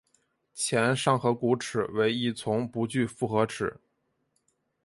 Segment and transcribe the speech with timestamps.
[0.55, 3.79] 前上颌骨齿为一丛不具复合齿。